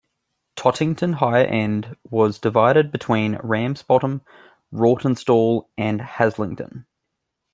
Tottington 0.55 1.13
Higher 1.13 1.45
End 1.45 1.95
was 2.09 2.39
divided 2.39 2.91
between 2.91 3.37
Ramsbottom, 3.43 4.23
Rawtenstall 4.73 5.67
and 5.77 6.01
Haslingden. 6.01 6.85